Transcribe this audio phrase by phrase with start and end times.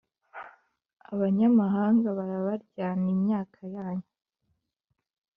[1.13, 4.09] abanyamahanga barabaryana imyaka yanyu